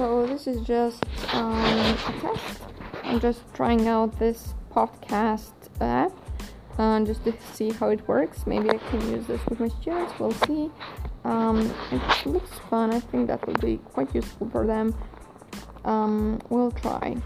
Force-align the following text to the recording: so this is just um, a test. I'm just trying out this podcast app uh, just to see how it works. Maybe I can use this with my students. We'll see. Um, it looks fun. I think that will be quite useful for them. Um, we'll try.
so 0.00 0.26
this 0.26 0.46
is 0.46 0.62
just 0.62 1.04
um, 1.34 1.60
a 1.60 1.94
test. 2.22 2.62
I'm 3.04 3.20
just 3.20 3.42
trying 3.52 3.86
out 3.86 4.18
this 4.18 4.54
podcast 4.72 5.52
app 5.78 6.10
uh, 6.78 7.04
just 7.04 7.22
to 7.24 7.34
see 7.52 7.68
how 7.68 7.90
it 7.90 8.08
works. 8.08 8.46
Maybe 8.46 8.70
I 8.70 8.78
can 8.78 9.00
use 9.10 9.26
this 9.26 9.44
with 9.44 9.60
my 9.60 9.68
students. 9.68 10.14
We'll 10.18 10.32
see. 10.32 10.70
Um, 11.24 11.70
it 11.92 12.26
looks 12.26 12.50
fun. 12.70 12.94
I 12.94 13.00
think 13.00 13.28
that 13.28 13.46
will 13.46 13.60
be 13.60 13.76
quite 13.92 14.14
useful 14.14 14.48
for 14.48 14.66
them. 14.66 14.94
Um, 15.84 16.40
we'll 16.48 16.70
try. 16.70 17.18